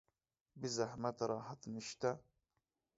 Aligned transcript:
بې 0.59 0.67
زحمت 0.77 1.17
راحت 1.31 1.59
نشته 1.73 2.09